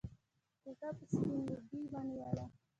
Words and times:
کوټه 0.61 0.89
به 0.97 1.03
سپين 1.11 1.39
لوګي 1.49 1.81
ونيوله. 1.91 2.45